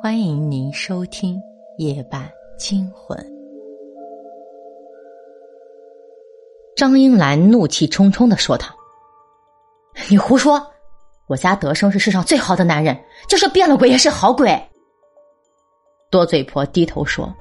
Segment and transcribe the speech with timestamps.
[0.00, 1.34] 欢迎您收听
[1.78, 3.18] 《夜半惊魂》。
[6.76, 8.66] 张英兰怒气冲冲的说：“道
[10.08, 10.64] ：“你胡说！
[11.26, 12.96] 我家德生是世上最好的男人，
[13.28, 14.56] 就是变了鬼也是好鬼。”
[16.10, 17.34] 多嘴婆低头说：“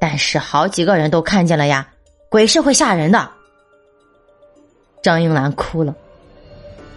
[0.00, 1.86] 但是好几个人都看见了呀，
[2.30, 3.30] 鬼是会吓人的。”
[5.02, 5.94] 张英兰哭了：“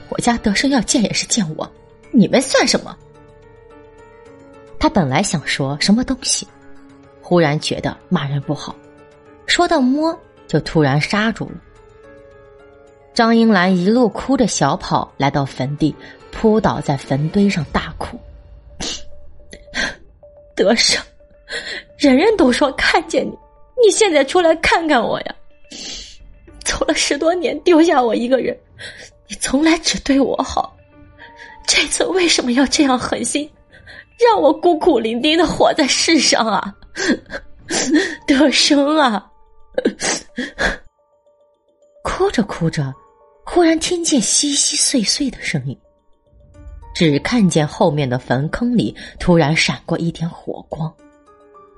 [0.07, 1.69] 我家德生要见也是见我，
[2.13, 2.97] 你们算什么？”
[4.87, 6.47] 他本来想说什么东西，
[7.21, 8.73] 忽然觉得骂人不好，
[9.45, 11.55] 说到摸就突然刹住了。
[13.13, 15.93] 张英兰一路哭着小跑来到坟地，
[16.31, 18.17] 扑倒在坟堆上大哭。
[20.55, 21.03] 德胜，
[21.97, 23.37] 人人都说看见你，
[23.87, 25.35] 你现在出来看看我呀！
[26.63, 28.57] 走了十多年，丢下我一个人，
[29.27, 30.73] 你从来只对我好，
[31.67, 33.51] 这次为什么要这样狠心？
[34.17, 36.75] 让我孤苦伶仃的活在世上啊，
[38.25, 39.31] 德生啊！
[42.03, 42.93] 哭着哭着，
[43.45, 45.77] 忽然听见稀稀碎碎的声音，
[46.95, 50.91] 只看见后面的坟坑里突然闪过一点火光，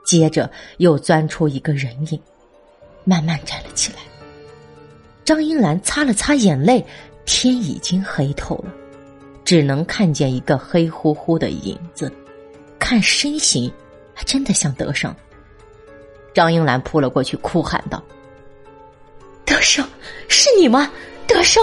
[0.05, 2.21] 接着又钻出一个人影，
[3.03, 3.99] 慢慢站了起来。
[5.25, 6.83] 张英兰擦了擦眼泪，
[7.25, 8.73] 天已经黑透了，
[9.44, 12.11] 只能看见一个黑乎乎的影子。
[12.80, 13.72] 看身形，
[14.13, 15.13] 还真的像德生。
[16.33, 18.02] 张英兰扑了过去，哭喊道
[19.45, 19.86] ：“德生，
[20.27, 20.89] 是你吗？
[21.27, 21.61] 德生！”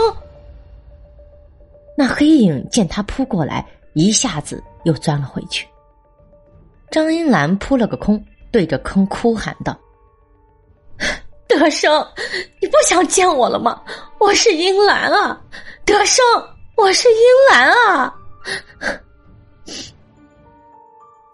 [1.97, 5.67] 那黑影见他扑过来，一下子又钻了回去。
[6.91, 9.77] 张英兰扑了个空，对着坑哭喊道
[11.49, 12.07] ：“德生，
[12.61, 13.83] 你不想见我了吗？
[14.19, 15.41] 我是英兰啊，
[15.85, 16.25] 德生，
[16.77, 17.17] 我是英
[17.51, 18.15] 兰啊！”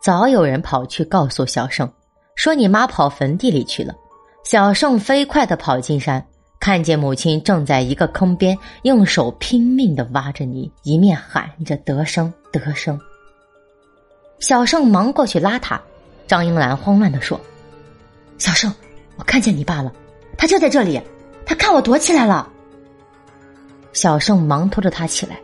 [0.02, 1.88] 早有人跑去告诉小盛，
[2.34, 3.94] 说你妈跑坟地里去了。
[4.42, 6.26] 小盛飞快的跑进山，
[6.58, 12.98] 看见母亲正在一个坑边用手拼命的挖着泥，一面喊着“得生得生”。
[14.40, 15.80] 小盛忙过去拉他，
[16.26, 17.40] 张英兰慌乱的说
[18.38, 18.74] ：“小盛，
[19.14, 19.92] 我看见你爸了，
[20.36, 21.00] 他就在这里，
[21.46, 22.50] 他看我躲起来了。”
[23.94, 25.38] 小盛忙拖着他起来：“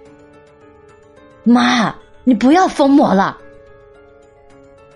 [1.45, 1.95] 妈，
[2.25, 3.39] 你不要疯魔了。”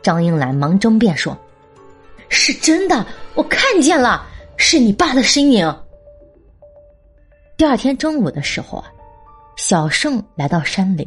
[0.03, 1.37] 张英兰忙争辩说
[2.29, 4.27] ：“是真的，我看见了，
[4.57, 5.83] 是你爸的身影。”
[7.57, 8.91] 第二天中午的时候啊，
[9.57, 11.07] 小盛来到山林，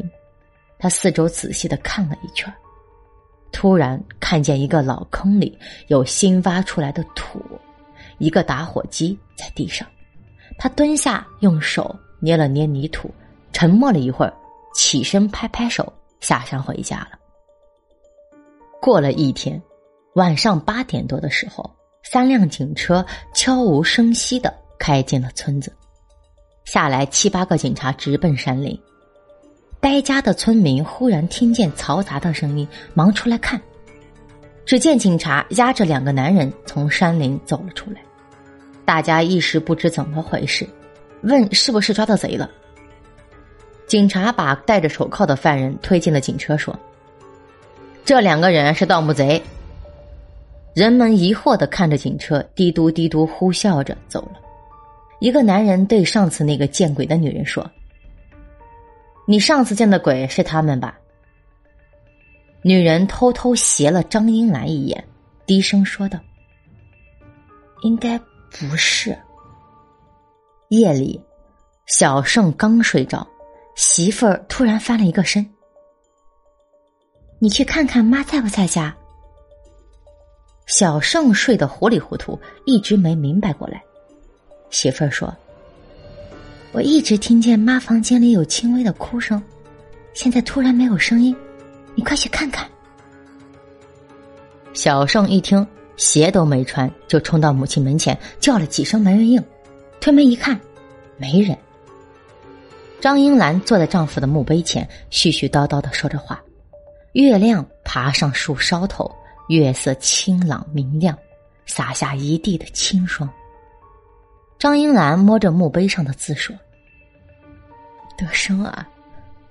[0.80, 2.52] 他四周仔细的看了一圈，
[3.52, 5.58] 突然看见一个老坑里
[5.88, 7.42] 有新挖出来的土，
[8.20, 9.86] 一个打火机在地上，
[10.58, 13.14] 他蹲下用手捏了捏泥土，
[13.52, 14.34] 沉默了一会儿，
[14.74, 15.92] 起身拍拍手，
[16.22, 17.20] 下山回家了。
[18.86, 19.60] 过了一天，
[20.14, 21.68] 晚上八点多的时候，
[22.04, 23.04] 三辆警车
[23.34, 25.74] 悄无声息的开进了村子，
[26.66, 28.80] 下来七八个警察直奔山林。
[29.80, 33.60] 呆家的村民忽然听见嘈杂的声音，忙出来看，
[34.68, 38.00] 只见警察押着两个男人从山林走了出来，
[38.86, 40.64] 大家一时不知怎么回事，
[41.24, 42.48] 问是不是抓到贼了。
[43.88, 46.80] 警察把戴着手铐的犯人推进了警车，说。
[48.06, 49.42] 这两个人是盗墓贼。
[50.76, 54.40] 人们疑惑的看着警车，嘀嘟嘀嘟呼啸着走了。
[55.20, 57.68] 一个男人对上次那个见鬼的女人说
[59.26, 61.00] ：“你上次见的鬼是他们吧？”
[62.62, 65.04] 女人偷偷斜了张英兰一眼，
[65.48, 66.20] 低声说道
[67.82, 68.20] ：“应该
[68.52, 69.18] 不是。”
[70.70, 71.20] 夜里，
[71.88, 73.28] 小盛刚睡着，
[73.76, 75.44] 媳妇儿突然翻了一个身。
[77.40, 78.96] 你去看看妈在不在家。
[80.68, 83.84] 小盛睡得糊里糊涂，一直没明白过来。
[84.72, 85.34] 媳妇儿说
[86.74, 89.42] ：“我一直听见妈房间里有轻微的哭声，
[90.14, 91.36] 现在突然没有声音，
[91.94, 92.68] 你快去看看。”
[94.74, 95.66] 小盛一听，
[95.98, 99.44] 鞋都没穿，就冲到母亲门前叫了几声“没人应”，
[100.02, 100.60] 推门一看，
[101.18, 101.56] 没人。
[103.00, 106.42] 张英兰坐在丈夫的墓碑前，絮絮叨叨的说着话。
[107.16, 109.10] 月亮爬上树梢头，
[109.48, 111.18] 月色清朗明亮，
[111.66, 113.30] 洒下一地的清霜。
[114.60, 116.54] 张英兰摸着墓碑上的字说
[118.20, 118.86] ：“德生啊，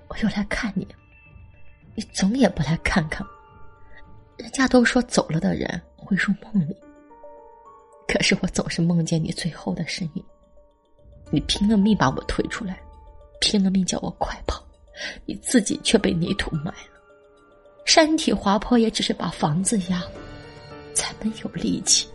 [0.09, 0.87] 我又来看你，
[1.95, 3.33] 你总也不来看看我。
[4.37, 6.77] 人家都说走了的人会入梦里，
[8.07, 10.23] 可是我总是梦见你最后的身影。
[11.31, 12.79] 你拼了命把我推出来，
[13.41, 14.63] 拼了命叫我快跑，
[15.25, 16.89] 你自己却被泥土埋了。”
[17.85, 20.11] 山体滑坡也只是把房子压了，
[20.93, 22.07] 才能有力气。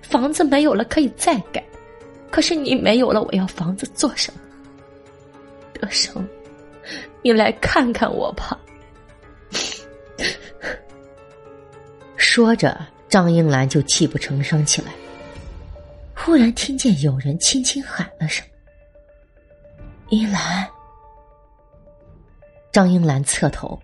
[0.00, 1.62] 房子没有了可以再盖，
[2.30, 4.40] 可是你没有了，我要房子做什么？
[5.74, 6.26] 德生，
[7.22, 8.58] 你来看看我吧。
[12.16, 14.92] 说着，张英兰就泣不成声起来。
[16.14, 18.46] 忽然听见有人轻轻喊了声
[20.10, 20.66] ：“英兰。”
[22.72, 23.78] 张英兰侧头，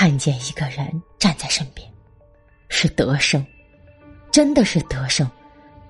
[0.00, 1.86] 看见一个人站在身边，
[2.70, 3.46] 是德生，
[4.32, 5.30] 真的是德生。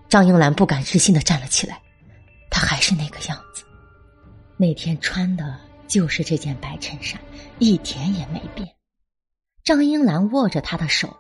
[0.08, 1.80] 张英兰不敢置信的站了起来，
[2.50, 3.62] 他还是那个样子，
[4.56, 7.20] 那天穿的就是这件白衬衫，
[7.60, 8.68] 一点也没变。
[9.62, 11.16] 张英兰握着他的手。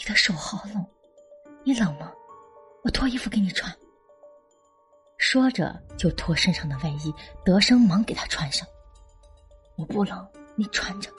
[0.00, 0.84] 你的手好冷，
[1.62, 2.10] 你冷吗？
[2.82, 3.72] 我脱衣服给你穿。
[5.18, 7.14] 说着就脱身上的外衣，
[7.44, 8.66] 德生忙给他穿上。
[9.76, 11.10] 我不冷，你穿着。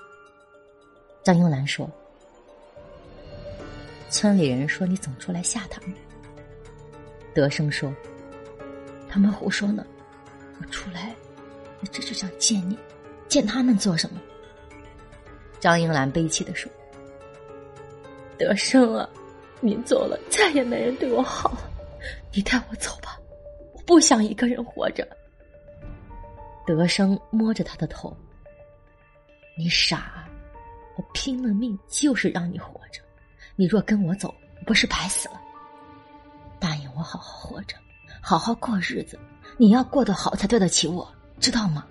[1.24, 1.90] 张英兰说
[4.10, 5.94] ：“村里人说你总出来吓他们。”
[7.34, 7.94] 德生说
[9.10, 9.86] ：“他们胡说呢，
[10.60, 11.16] 我出来，
[11.82, 12.78] 我只是想见你，
[13.28, 14.22] 见他们做什么？”
[15.60, 16.72] 张英兰悲戚的说。
[18.38, 19.10] 德生啊，
[19.62, 21.58] 你走了，再也没人对我好。
[22.34, 23.18] 你带我走吧，
[23.74, 25.08] 我不想一个人活着。
[26.66, 28.16] 德生摸着他的头，
[29.56, 30.26] 你傻，
[30.98, 33.02] 我拼了命就是让你活着。
[33.56, 34.34] 你若跟我走，
[34.66, 35.40] 不是白死了？
[36.60, 37.78] 答应我好好活着，
[38.22, 39.20] 好好过日子。
[39.58, 41.08] 你要过得好，才对得起我，
[41.40, 41.86] 知道吗？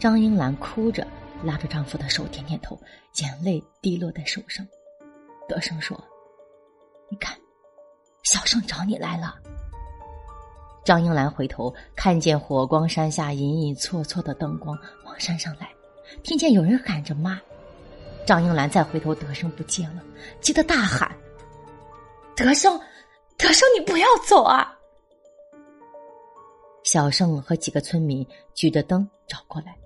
[0.00, 1.06] 张英兰哭着
[1.44, 2.80] 拉着丈夫的手，点点头，
[3.22, 4.66] 眼泪滴落在手上。
[5.48, 5.98] 德生说
[7.10, 7.36] ：“你看，
[8.24, 9.36] 小胜找你来了。”
[10.84, 15.68] 张英兰回头看见火光山下隐隐绰绰的灯光往山上来，
[16.22, 17.40] 听见有人喊着“妈”。
[18.26, 20.02] 张英兰再回头，德生不见了，
[20.40, 21.10] 急得大喊
[22.36, 22.78] ：“德生，
[23.36, 24.74] 德生，你不要走啊！”
[26.84, 29.76] 小胜和几个村民举着灯找过来。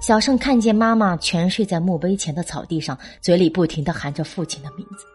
[0.00, 5.06] 小胜看见妈妈全睡在墓碑前的草地上，嘴里不停的喊着父亲的名字。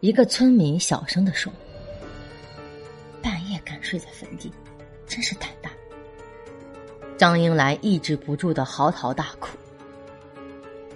[0.00, 1.52] 一个村民小声的说
[3.22, 4.50] ：“半夜敢睡在坟地，
[5.06, 5.63] 真是胆大。”
[7.16, 9.48] 张英兰抑制不住的嚎啕大哭：“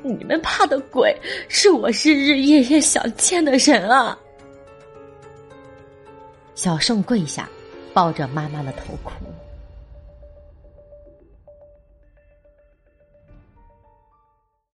[0.03, 1.17] 你们怕的鬼，
[1.49, 4.19] 是我日日夜夜想见的人啊！”
[6.55, 7.49] 小胜跪下，
[7.95, 9.13] 抱着妈妈的头哭。